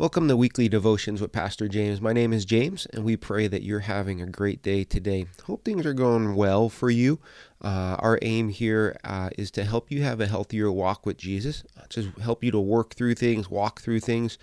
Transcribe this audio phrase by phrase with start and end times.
[0.00, 2.00] Welcome to Weekly Devotions with Pastor James.
[2.00, 5.26] My name is James, and we pray that you're having a great day today.
[5.44, 7.20] Hope things are going well for you.
[7.60, 11.64] Uh, our aim here uh, is to help you have a healthier walk with Jesus,
[11.90, 14.38] just help you to work through things, walk through things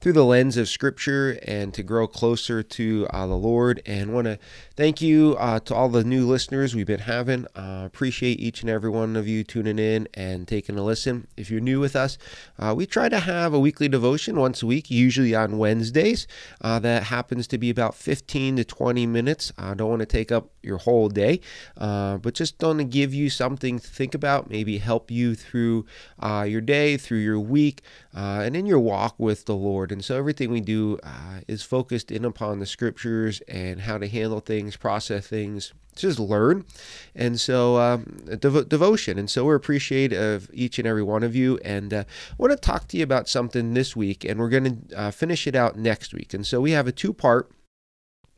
[0.00, 3.82] through the lens of Scripture and to grow closer to uh, the Lord.
[3.84, 4.38] And want to
[4.74, 7.46] thank you uh, to all the new listeners we've been having.
[7.54, 11.26] Uh, appreciate each and every one of you tuning in and taking a listen.
[11.36, 12.16] If you're new with us,
[12.58, 16.26] uh, we try to have a weekly devotion once a week, usually on Wednesdays.
[16.60, 19.52] Uh, that happens to be about 15 to 20 minutes.
[19.58, 21.40] I don't want to take up your whole day,
[21.76, 25.86] uh, but just to give you something to think about, maybe help you through
[26.22, 27.82] your day, through your week,
[28.12, 29.92] and in your walk with the Lord.
[29.92, 34.08] And so everything we do uh, is focused in upon the scriptures and how to
[34.08, 36.64] handle things, process things, just learn.
[37.14, 39.18] And so um, dev- devotion.
[39.18, 41.58] And so we're appreciative of each and every one of you.
[41.64, 44.86] And uh, I want to talk to you about something this week, and we're going
[44.88, 46.34] to uh, finish it out next week.
[46.34, 47.50] And so we have a two part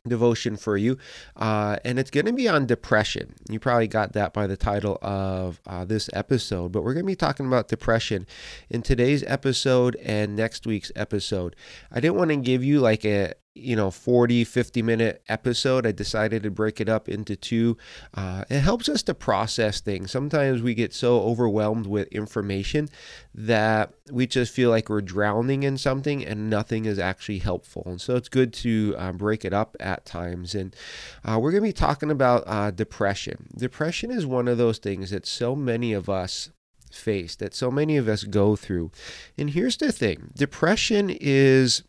[0.07, 0.97] devotion for you,
[1.37, 3.35] uh, and it's going to be on depression.
[3.49, 7.11] You probably got that by the title of uh, this episode, but we're going to
[7.11, 8.27] be talking about depression
[8.69, 11.55] in today's episode and next week's episode.
[11.91, 15.91] I didn't want to give you like a you know 40 50 minute episode i
[15.91, 17.77] decided to break it up into two.
[18.13, 20.11] Uh, it helps us to process things.
[20.11, 22.89] Sometimes we get so overwhelmed with information
[23.33, 27.83] that we just feel like we're drowning in something and nothing is actually helpful.
[27.85, 30.55] And so it's good to uh, break it up at times.
[30.55, 30.75] And
[31.23, 33.47] uh, we're going to be talking about uh, depression.
[33.55, 36.49] Depression is one of those things that so many of us
[36.91, 38.91] face that so many of us go through.
[39.35, 40.31] And here's the thing.
[40.35, 41.83] Depression is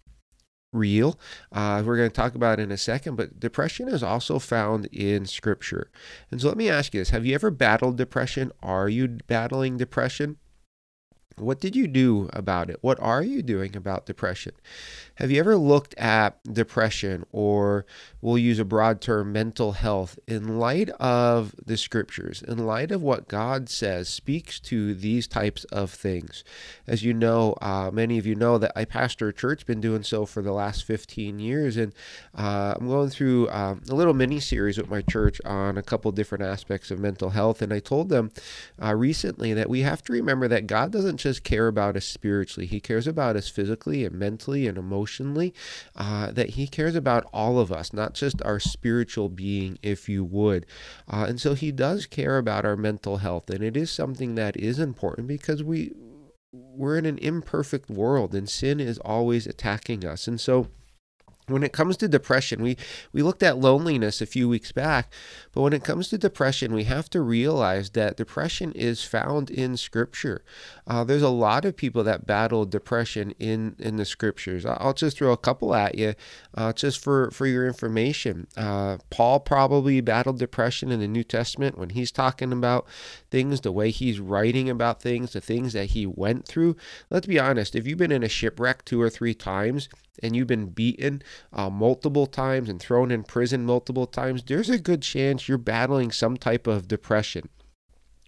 [0.75, 1.19] real.
[1.53, 5.25] Uh, we're going to talk about in a second, but depression is also found in
[5.27, 5.91] Scripture.
[6.31, 8.53] And so let me ask you this Have you ever battled depression?
[8.63, 10.39] Are you battling depression?
[11.37, 12.79] What did you do about it?
[12.81, 14.53] What are you doing about depression?
[15.17, 17.87] Have you ever looked at depression, or
[18.21, 23.03] we'll use a broad term, mental health, in light of the scriptures, in light of
[23.03, 26.45] what God says speaks to these types of things?
[26.87, 30.05] As you know, uh, many of you know that I pastor a church, been doing
[30.05, 31.93] so for the last 15 years, and
[32.37, 36.13] uh, I'm going through um, a little mini series with my church on a couple
[36.13, 37.61] different aspects of mental health.
[37.61, 38.31] And I told them
[38.81, 42.67] uh, recently that we have to remember that God doesn't just care about us spiritually,
[42.67, 45.53] He cares about us physically and mentally and emotionally
[45.97, 50.23] uh, that He cares about all of us, not just our spiritual being, if you
[50.23, 50.67] would.
[51.09, 54.57] Uh, and so He does care about our mental health, and it is something that
[54.57, 55.93] is important because we
[56.53, 60.69] we're in an imperfect world, and sin is always attacking us, and so
[61.47, 62.77] when it comes to depression, we,
[63.13, 65.13] we looked at loneliness a few weeks back,
[65.53, 69.77] but when it comes to depression, we have to realize that depression is found in
[69.77, 70.43] Scripture.
[70.87, 74.65] Uh, there's a lot of people that battle depression in, in the Scriptures.
[74.65, 76.15] I'll just throw a couple at you
[76.55, 78.47] uh, just for, for your information.
[78.57, 82.87] Uh, Paul probably battled depression in the New Testament when he's talking about
[83.31, 86.77] things, the way he's writing about things, the things that he went through.
[87.11, 89.89] Let's be honest, if you've been in a shipwreck two or three times,
[90.23, 94.79] and you've been beaten uh, multiple times and thrown in prison multiple times, there's a
[94.79, 97.49] good chance you're battling some type of depression.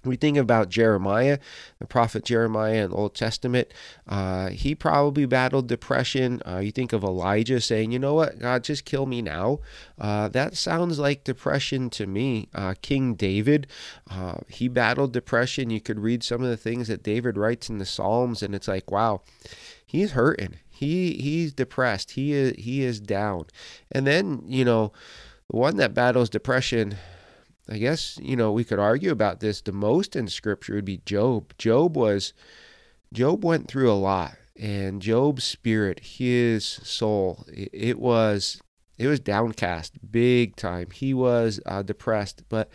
[0.07, 1.39] We think about Jeremiah,
[1.79, 3.69] the prophet Jeremiah in the Old Testament.
[4.07, 6.41] Uh, he probably battled depression.
[6.47, 9.59] Uh, you think of Elijah saying, You know what, God, just kill me now.
[9.99, 12.49] Uh, that sounds like depression to me.
[12.55, 13.67] Uh, King David,
[14.11, 15.71] uh, he battled depression.
[15.71, 18.69] You could read some of the things that David writes in the Psalms, and it's
[18.69, 19.23] like, wow,
[19.85, 20.57] he's hurting.
[20.77, 22.13] He he's depressed.
[22.13, 23.47] He is he is down.
[23.91, 24.93] And then, you know,
[25.51, 26.97] the one that battles depression,
[27.69, 31.01] I guess, you know, we could argue about this the most in scripture would be
[31.07, 31.55] Job.
[31.59, 32.33] Job was
[33.13, 34.37] Job went through a lot.
[34.59, 38.59] And Job's spirit, his soul, it, was
[38.97, 40.91] it was downcast big time.
[40.91, 42.71] He was uh, depressed, but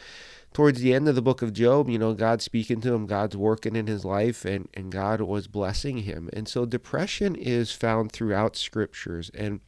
[0.54, 3.38] towards the end of the book of Job, you know, God's speaking to him, God's
[3.38, 6.30] working in his life, and, and God was blessing him.
[6.34, 9.32] And so depression is found throughout scriptures.
[9.34, 9.62] And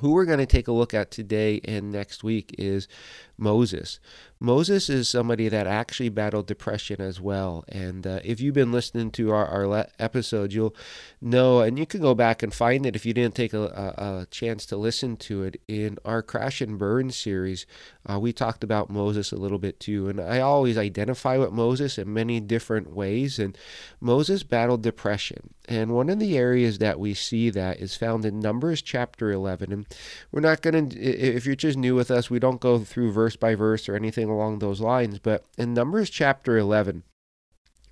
[0.00, 2.88] who we're going to take a look at today and next week is
[3.36, 3.98] Moses.
[4.42, 7.64] Moses is somebody that actually battled depression as well.
[7.68, 10.74] And uh, if you've been listening to our, our le- episode, you'll
[11.20, 14.22] know, and you can go back and find it if you didn't take a, a,
[14.22, 15.60] a chance to listen to it.
[15.68, 17.66] In our Crash and Burn series,
[18.04, 20.08] uh, we talked about Moses a little bit too.
[20.08, 23.38] And I always identify with Moses in many different ways.
[23.38, 23.56] And
[24.00, 25.54] Moses battled depression.
[25.68, 29.72] And one of the areas that we see that is found in Numbers chapter 11.
[29.72, 29.86] And
[30.32, 33.31] we're not going to, if you're just new with us, we don't go through verse
[33.36, 35.18] by verse or anything along those lines.
[35.18, 37.02] But in Numbers chapter 11,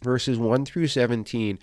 [0.02, 1.58] verses 1 through 17,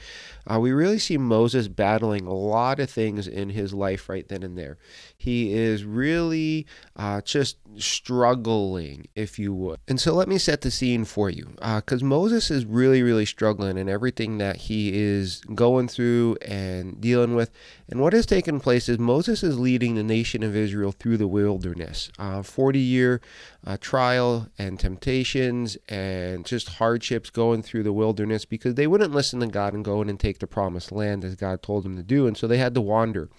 [0.46, 4.44] uh, we really see Moses battling a lot of things in his life right then
[4.44, 4.78] and there.
[5.18, 6.66] He is really
[6.96, 9.80] uh, just struggling, if you would.
[9.88, 13.26] And so let me set the scene for you, because uh, Moses is really, really
[13.26, 17.52] struggling in everything that he is going through and dealing with.
[17.90, 21.28] And what has taken place is Moses is leading the nation of Israel through the
[21.28, 23.22] wilderness, uh, 40 year
[23.68, 29.42] uh, trial and temptations and just hardships going through the wilderness because they wouldn't listen
[29.42, 32.04] to God and go in and take the promised land as God told them to
[32.04, 32.28] do.
[32.28, 33.30] And so they had to wander.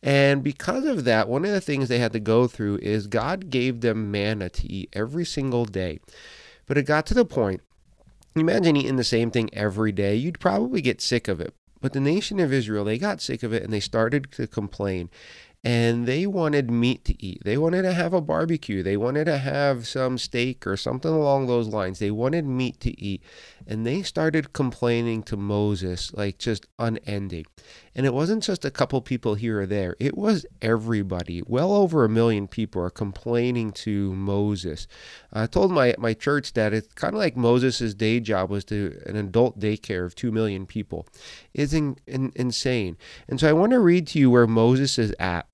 [0.00, 3.50] And because of that, one of the things they had to go through is God
[3.50, 5.98] gave them manna to eat every single day.
[6.66, 7.60] But it got to the point,
[8.36, 11.52] imagine eating the same thing every day, you'd probably get sick of it.
[11.80, 15.10] But the nation of Israel, they got sick of it and they started to complain
[15.64, 17.42] and they wanted meat to eat.
[17.42, 18.82] They wanted to have a barbecue.
[18.82, 21.98] They wanted to have some steak or something along those lines.
[21.98, 23.22] They wanted meat to eat.
[23.66, 27.46] And they started complaining to Moses, like just unending.
[27.94, 31.42] And it wasn't just a couple people here or there, it was everybody.
[31.46, 34.86] Well over a million people are complaining to Moses.
[35.32, 39.00] I told my, my church that it's kind of like Moses' day job was to
[39.06, 41.06] an adult daycare of 2 million people.
[41.54, 42.98] It's in, in, insane.
[43.28, 45.46] And so I want to read to you where Moses is at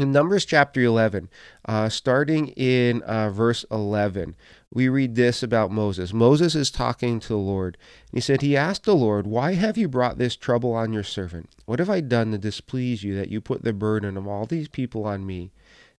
[0.00, 1.28] in Numbers chapter 11,
[1.66, 4.34] uh, starting in uh, verse 11,
[4.72, 6.12] we read this about Moses.
[6.12, 7.76] Moses is talking to the Lord.
[8.12, 11.50] He said, He asked the Lord, Why have you brought this trouble on your servant?
[11.66, 14.68] What have I done to displease you that you put the burden of all these
[14.68, 15.52] people on me?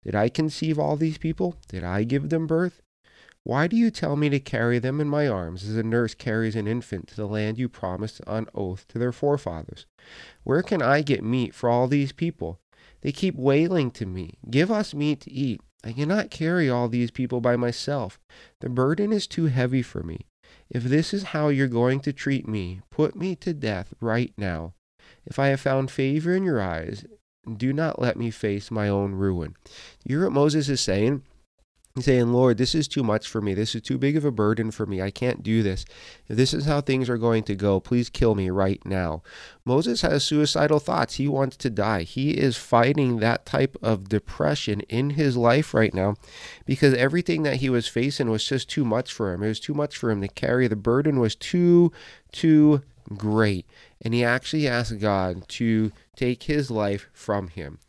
[0.03, 1.57] Did I conceive all these people?
[1.67, 2.81] Did I give them birth?
[3.43, 6.55] Why do you tell me to carry them in my arms as a nurse carries
[6.55, 9.87] an infant to the land you promised on oath to their forefathers?
[10.43, 12.59] Where can I get meat for all these people?
[13.01, 15.61] They keep wailing to me, Give us meat to eat.
[15.83, 18.19] I cannot carry all these people by myself.
[18.59, 20.27] The burden is too heavy for me.
[20.69, 24.73] If this is how you're going to treat me, put me to death right now.
[25.25, 27.05] If I have found favor in your eyes,
[27.57, 29.55] do not let me face my own ruin.
[30.03, 31.23] You hear what Moses is saying?
[31.99, 33.53] Saying, Lord, this is too much for me.
[33.53, 35.01] This is too big of a burden for me.
[35.01, 35.83] I can't do this.
[36.29, 39.23] If this is how things are going to go, please kill me right now.
[39.65, 41.15] Moses has suicidal thoughts.
[41.15, 42.03] He wants to die.
[42.03, 46.15] He is fighting that type of depression in his life right now
[46.65, 49.43] because everything that he was facing was just too much for him.
[49.43, 50.69] It was too much for him to carry.
[50.69, 51.91] The burden was too,
[52.31, 52.83] too
[53.17, 53.65] great.
[54.01, 57.79] And he actually asked God to take his life from him.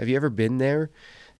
[0.00, 0.90] Have you ever been there?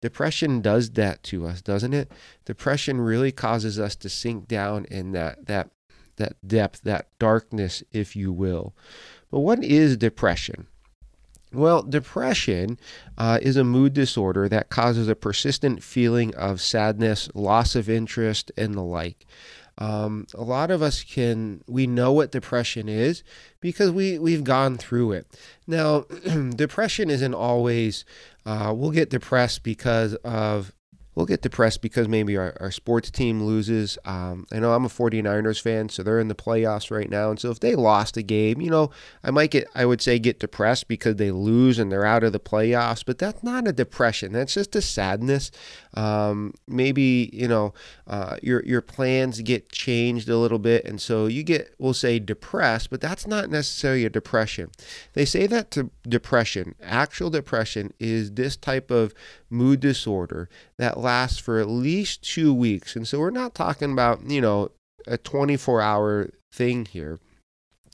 [0.04, 2.12] Depression does that to us, doesn't it?
[2.44, 5.70] Depression really causes us to sink down in that that
[6.16, 8.74] that depth, that darkness, if you will.
[9.30, 10.66] But what is depression?
[11.54, 12.78] Well, depression
[13.16, 18.52] uh, is a mood disorder that causes a persistent feeling of sadness, loss of interest,
[18.58, 19.24] and the like.
[19.78, 23.24] Um, a lot of us can we know what depression is
[23.60, 25.26] because we we've gone through it.
[25.66, 26.00] Now,
[26.56, 28.04] depression isn't always.
[28.46, 30.72] Uh, we'll get depressed because of
[31.14, 33.98] we'll get depressed because maybe our, our sports team loses.
[34.04, 37.30] Um, I know I'm a 49ers fan, so they're in the playoffs right now.
[37.30, 38.90] And so if they lost a game, you know,
[39.22, 42.32] I might get, I would say, get depressed because they lose and they're out of
[42.32, 43.04] the playoffs.
[43.04, 44.32] But that's not a depression.
[44.32, 45.50] That's just a sadness.
[45.94, 47.74] Um, maybe, you know,
[48.06, 50.84] uh, your, your plans get changed a little bit.
[50.84, 54.70] And so you get, we'll say, depressed, but that's not necessarily a depression.
[55.12, 59.14] They say that to depression, actual depression, is this type of
[59.50, 62.96] mood disorder that lasts for at least two weeks.
[62.96, 64.70] And so we're not talking about, you know,
[65.06, 67.20] a 24 hour thing here.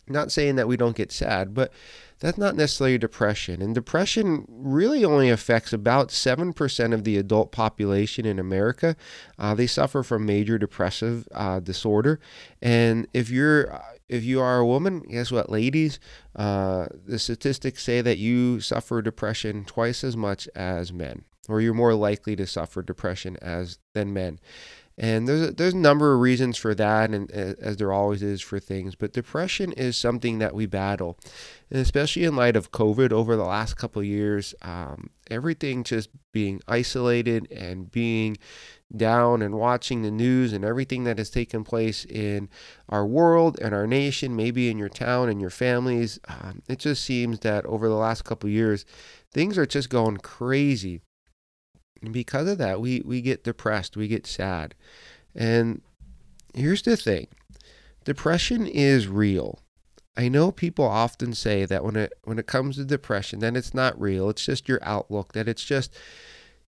[0.09, 1.73] Not saying that we don't get sad, but
[2.19, 3.63] that's not necessarily depression.
[3.63, 8.97] And depression really only affects about 7% of the adult population in America.
[9.39, 12.21] Uh, they suffer from major depressive uh, disorder.
[12.61, 16.01] And if you're if you are a woman, guess what, ladies?
[16.35, 21.75] Uh, the statistics say that you suffer depression twice as much as men or you're
[21.75, 24.39] more likely to suffer depression as than men.
[25.03, 28.43] And there's a, there's a number of reasons for that, and as there always is
[28.43, 28.95] for things.
[28.95, 31.19] But depression is something that we battle,
[31.71, 36.61] and especially in light of COVID over the last couple years, um, everything just being
[36.69, 38.37] isolated and being
[38.95, 42.51] down and watching the news and everything that has taken place in
[42.91, 46.19] our world and our nation, maybe in your town and your families.
[46.29, 48.85] Um, it just seems that over the last couple years,
[49.33, 51.01] things are just going crazy.
[52.03, 54.75] And because of that, we, we get depressed, we get sad.
[55.35, 55.83] And
[56.55, 57.29] here's the thing
[58.05, 59.61] depression is real.
[60.17, 63.75] I know people often say that when it when it comes to depression, that it's
[63.75, 64.29] not real.
[64.29, 65.33] It's just your outlook.
[65.33, 65.95] That it's just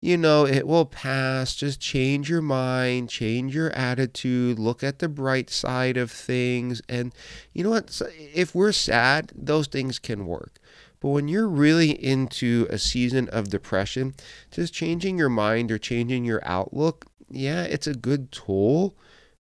[0.02, 1.56] you know, it will pass.
[1.56, 6.82] Just change your mind, change your attitude, look at the bright side of things.
[6.90, 7.14] And
[7.54, 8.02] you know what?
[8.34, 10.58] If we're sad, those things can work.
[11.02, 14.14] But when you're really into a season of depression,
[14.52, 18.96] just changing your mind or changing your outlook, yeah, it's a good tool,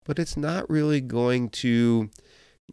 [0.06, 2.10] but it's not really going to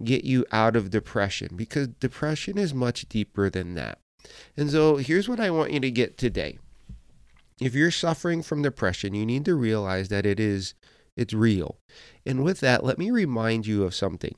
[0.02, 3.98] get you out of depression because depression is much deeper than that.
[4.56, 6.58] And so here's what I want you to get today.
[7.60, 10.74] If you're suffering from depression, you need to realize that it is
[11.16, 11.78] it's real.
[12.26, 14.36] And with that, let me remind you of something.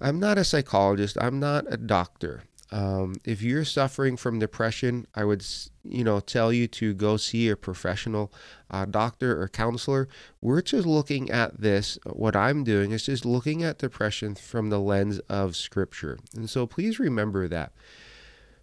[0.00, 2.44] I'm not a psychologist, I'm not a doctor.
[2.72, 5.44] Um, if you're suffering from depression, I would,
[5.84, 8.32] you know, tell you to go see a professional
[8.70, 10.08] uh, doctor or counselor.
[10.40, 11.98] We're just looking at this.
[12.06, 16.66] What I'm doing is just looking at depression from the lens of Scripture, and so
[16.66, 17.72] please remember that.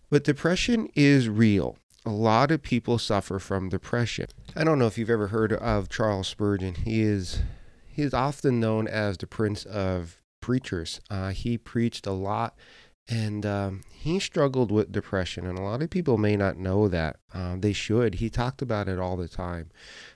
[0.10, 1.78] But depression is real.
[2.04, 4.26] A lot of people suffer from depression.
[4.56, 6.74] I don't know if you've ever heard of Charles Spurgeon.
[6.74, 7.44] He is
[7.86, 11.00] he is often known as the Prince of Preachers.
[11.12, 12.56] Uh, he preached a lot
[13.10, 17.18] and um, he struggled with depression, and a lot of people may not know that.
[17.34, 18.16] Uh, they should.
[18.16, 19.72] He talked about it all the time.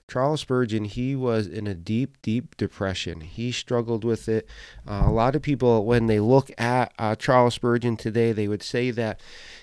[0.07, 3.21] Charles Spurgeon, he was in a deep, deep depression.
[3.21, 4.47] He struggled with it.
[4.87, 8.63] Uh, a lot of people, when they look at uh, Charles Spurgeon today, they would
[8.63, 9.19] say that,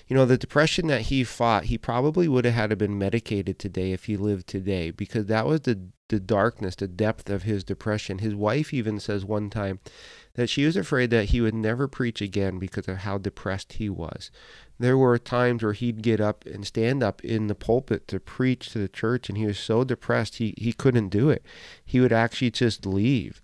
[0.07, 3.59] you know, the depression that he fought, he probably would have had to been medicated
[3.59, 5.79] today if he lived today, because that was the
[6.11, 8.17] the darkness, the depth of his depression.
[8.17, 9.79] His wife even says one time
[10.35, 13.89] that she was afraid that he would never preach again because of how depressed he
[13.89, 14.31] was.
[14.79, 18.69] There were times where he'd get up and stand up in the pulpit to preach
[18.69, 21.45] to the church, and he was so depressed he, he couldn't do it.
[21.85, 23.41] He would actually just leave.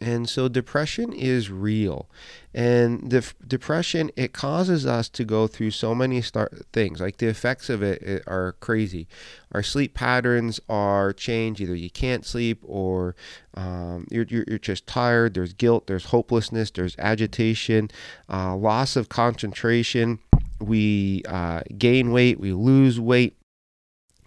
[0.00, 2.08] And so depression is real.
[2.54, 7.00] And the depression, it causes us to go through so many start things.
[7.00, 9.08] Like the effects of it, are crazy.
[9.50, 11.60] Our sleep patterns are changed.
[11.60, 13.16] Either you can't sleep or
[13.54, 15.34] um, you're, you're, you're, just tired.
[15.34, 17.90] There's guilt, there's hopelessness, there's agitation,
[18.28, 20.20] uh, loss of concentration.
[20.60, 23.37] We uh, gain weight, we lose weight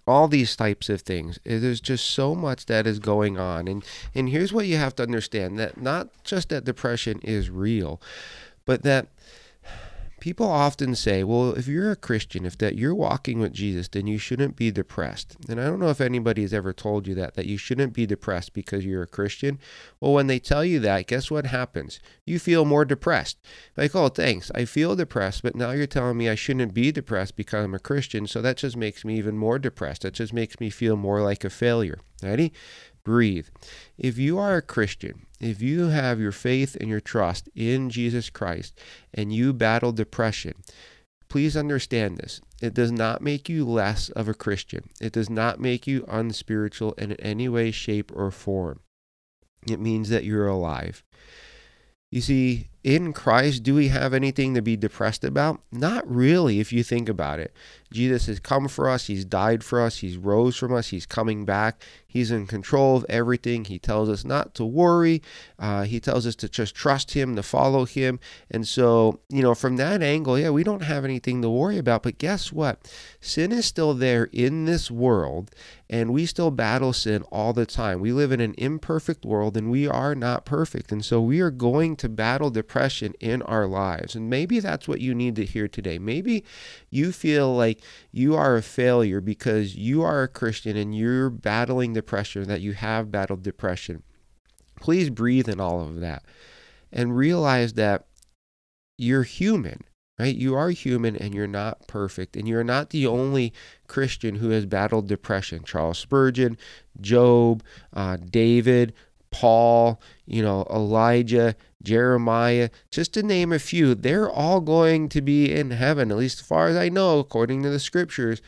[0.08, 1.40] all these types of things.
[1.44, 3.68] There's just so much that is going on.
[3.68, 3.84] And
[4.16, 8.02] and here's what you have to understand that not just that depression is real,
[8.66, 9.08] but that
[10.22, 14.08] people often say, well, if you're a Christian, if that you're walking with Jesus, then
[14.08, 15.36] you shouldn't be depressed.
[15.50, 18.06] And I don't know if anybody has ever told you that, that you shouldn't be
[18.06, 19.60] depressed because you're a Christian.
[20.00, 22.00] Well, when they tell you that, guess what happens?
[22.26, 23.38] You feel more depressed.
[23.76, 24.52] Like, oh, thanks.
[24.56, 27.80] I feel depressed, but now you're telling me I shouldn't be depressed because I'm a
[27.80, 28.28] Christian.
[28.28, 30.04] So that just makes me even more depressed.
[30.04, 32.00] That just makes me feel more like a failure.
[32.24, 32.54] Ready?
[33.04, 33.48] Breathe.
[33.98, 38.30] If you are a Christian, if you have your faith and your trust in Jesus
[38.30, 38.80] Christ
[39.14, 40.54] and you battle depression,
[41.30, 42.42] please understand this.
[42.62, 44.90] It does not make you less of a Christian.
[45.00, 48.82] It does not make you unspiritual in any way, shape, or form.
[49.70, 51.04] It means that you're alive.
[52.12, 55.62] You see, in Christ, do we have anything to be depressed about?
[55.72, 57.54] Not really, if you think about it.
[57.92, 61.46] Jesus has come for us, He's died for us, He's rose from us, He's coming
[61.46, 63.66] back, He's in control of everything.
[63.66, 65.22] He tells us not to worry,
[65.60, 68.20] uh, He tells us to just trust Him, to follow Him.
[68.50, 72.04] And so, you know, from that angle, yeah, we don't have anything to worry about.
[72.04, 72.92] But guess what?
[73.20, 75.52] Sin is still there in this world,
[75.90, 78.00] and we still battle sin all the time.
[78.00, 80.92] We live in an imperfect world and we are not perfect.
[80.92, 82.71] And so we are going to battle depression
[83.20, 84.16] in our lives.
[84.16, 86.00] And maybe that's what you need to hear today.
[86.00, 86.44] Maybe
[86.90, 91.94] you feel like you are a failure because you are a Christian and you're battling
[91.94, 94.04] depression, that you have battled depression.
[94.80, 96.24] Please breathe in all of that
[96.92, 98.06] and realize that
[98.98, 99.84] you're human
[100.22, 100.36] right?
[100.36, 102.38] You are human and you're not perfect.
[102.38, 103.54] And you're not the only
[103.88, 105.64] Christian who has battled depression.
[105.64, 106.60] Charles Spurgeon,
[107.00, 108.94] Job, uh, David,
[109.32, 115.52] Paul, you know, Elijah, Jeremiah, just to name a few, they're all going to be
[115.52, 118.42] in heaven, at least as far as I know, according to the scriptures.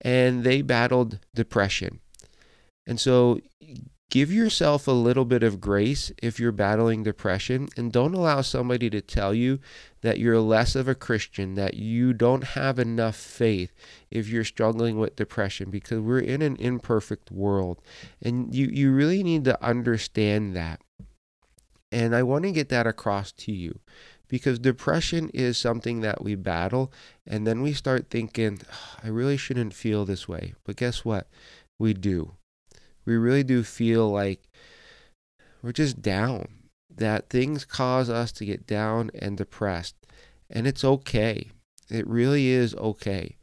[0.00, 2.00] And they battled depression.
[2.86, 3.40] And so
[4.10, 8.88] give yourself a little bit of grace if you're battling depression and don't allow somebody
[8.90, 9.58] to tell you
[10.02, 13.72] that you're less of a Christian, that you don't have enough faith
[14.10, 17.80] if you're struggling with depression because we're in an imperfect world
[18.22, 20.80] and you you really need to understand that.
[21.90, 23.80] And I want to get that across to you
[24.28, 26.92] because depression is something that we battle
[27.26, 28.60] and then we start thinking,
[29.02, 30.54] I really shouldn't feel this way.
[30.64, 31.28] But guess what?
[31.78, 32.32] We do
[33.06, 34.42] we really do feel like
[35.62, 36.48] we're just down,
[36.94, 39.94] that things cause us to get down and depressed.
[40.50, 41.50] And it's okay.
[41.88, 43.35] It really is okay.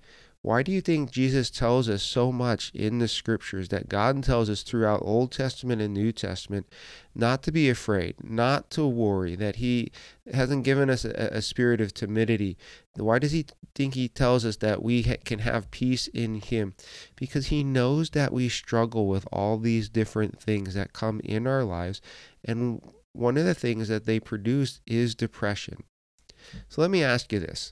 [0.44, 4.50] Why do you think Jesus tells us so much in the scriptures that God tells
[4.50, 6.68] us throughout Old Testament and New Testament
[7.16, 9.94] not to be afraid, not to worry, that He
[10.34, 12.58] hasn't given us a, a spirit of timidity?
[12.98, 16.74] Why does He think He tells us that we ha- can have peace in Him?
[17.16, 21.64] Because He knows that we struggle with all these different things that come in our
[21.64, 22.02] lives.
[22.44, 22.82] And
[23.14, 25.84] one of the things that they produce is depression.
[26.68, 27.72] So let me ask you this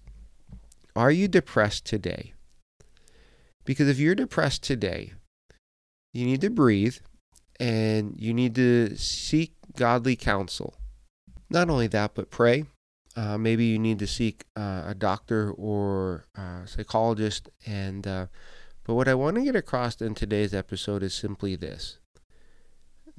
[0.95, 2.31] Are you depressed today?
[3.65, 5.13] Because if you're depressed today,
[6.13, 6.97] you need to breathe
[7.59, 10.75] and you need to seek godly counsel.
[11.49, 12.65] Not only that, but pray.
[13.15, 17.49] Uh, maybe you need to seek uh, a doctor or a psychologist.
[17.65, 18.27] And uh,
[18.85, 21.99] but what I want to get across in today's episode is simply this: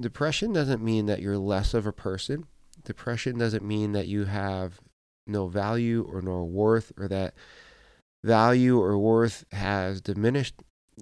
[0.00, 2.46] depression doesn't mean that you're less of a person.
[2.84, 4.80] Depression doesn't mean that you have
[5.26, 7.34] no value or no worth or that
[8.24, 10.54] value or worth has diminished,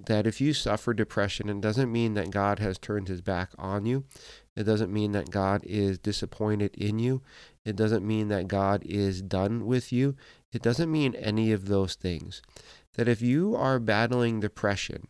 [0.06, 3.86] that if you suffer depression, it doesn't mean that God has turned his back on
[3.86, 4.04] you.
[4.56, 7.22] It doesn't mean that God is disappointed in you.
[7.64, 10.16] It doesn't mean that God is done with you.
[10.52, 12.42] It doesn't mean any of those things.
[12.94, 15.08] That if you are battling depression,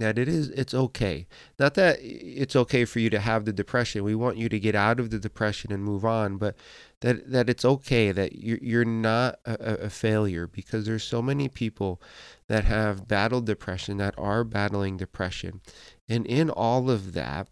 [0.00, 1.26] that it is it's okay
[1.58, 4.74] not that it's okay for you to have the depression we want you to get
[4.74, 6.56] out of the depression and move on but
[7.00, 11.48] that that it's okay that you're, you're not a, a failure because there's so many
[11.48, 12.00] people
[12.48, 15.60] that have battled depression that are battling depression
[16.08, 17.48] and in all of that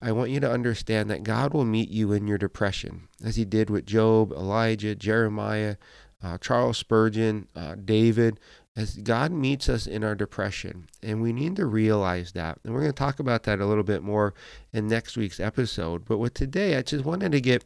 [0.00, 3.44] I want you to understand that God will meet you in your depression, as He
[3.44, 5.76] did with Job, Elijah, Jeremiah,
[6.22, 8.38] uh, Charles Spurgeon, uh, David,
[8.76, 10.88] as God meets us in our depression.
[11.02, 12.58] And we need to realize that.
[12.62, 14.34] And we're going to talk about that a little bit more
[14.72, 16.04] in next week's episode.
[16.04, 17.64] But with today, I just wanted to get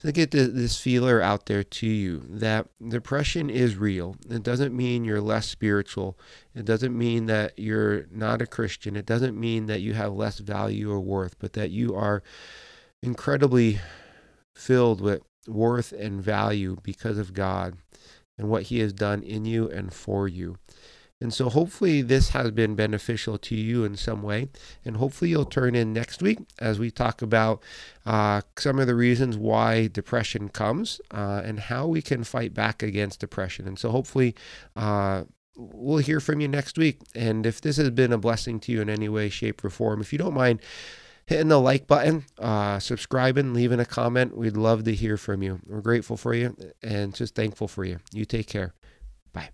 [0.00, 4.16] to get this feeler out there to you that depression is real.
[4.28, 6.18] It doesn't mean you're less spiritual.
[6.54, 8.96] It doesn't mean that you're not a Christian.
[8.96, 12.22] It doesn't mean that you have less value or worth, but that you are
[13.02, 13.78] incredibly
[14.54, 17.76] filled with worth and value because of God
[18.38, 20.56] and what He has done in you and for you.
[21.20, 24.48] And so hopefully this has been beneficial to you in some way.
[24.84, 27.62] And hopefully you'll turn in next week as we talk about
[28.06, 32.82] uh, some of the reasons why depression comes uh, and how we can fight back
[32.82, 33.68] against depression.
[33.68, 34.34] And so hopefully
[34.74, 35.24] uh,
[35.56, 37.00] we'll hear from you next week.
[37.14, 40.00] And if this has been a blessing to you in any way, shape, or form,
[40.00, 40.60] if you don't mind,
[41.26, 44.36] hitting the like button, uh, subscribing, leaving a comment.
[44.36, 45.60] We'd love to hear from you.
[45.64, 47.98] We're grateful for you and just thankful for you.
[48.12, 48.74] You take care.
[49.32, 49.50] Bye.